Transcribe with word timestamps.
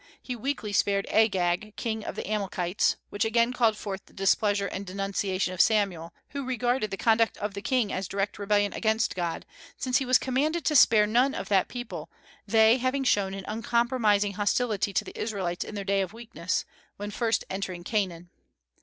He 0.19 0.35
weakly 0.35 0.73
spared 0.73 1.05
Agag, 1.11 1.75
King 1.75 2.03
of 2.05 2.15
the 2.15 2.27
Amalekites, 2.27 2.95
which 3.11 3.23
again 3.23 3.53
called 3.53 3.77
forth 3.77 4.03
the 4.07 4.13
displeasure 4.13 4.65
and 4.65 4.83
denunciation 4.83 5.53
of 5.53 5.61
Samuel, 5.61 6.11
who 6.29 6.43
regarded 6.43 6.89
the 6.89 6.97
conduct 6.97 7.37
of 7.37 7.53
the 7.53 7.61
King 7.61 7.93
as 7.93 8.07
direct 8.07 8.39
rebellion 8.39 8.73
against 8.73 9.13
God, 9.13 9.45
since 9.77 9.99
he 9.99 10.05
was 10.07 10.17
commanded 10.17 10.65
to 10.65 10.75
spare 10.75 11.05
none 11.05 11.35
of 11.35 11.49
that 11.49 11.67
people, 11.67 12.09
they 12.47 12.77
having 12.77 13.03
shown 13.03 13.35
an 13.35 13.45
uncompromising 13.47 14.33
hostility 14.33 14.91
to 14.91 15.03
the 15.05 15.15
Israelites 15.15 15.63
in 15.63 15.75
their 15.75 15.83
days 15.83 16.05
of 16.05 16.13
weakness, 16.13 16.65
when 16.97 17.11
first 17.11 17.43
entering 17.47 17.83
Canaan. 17.83 18.31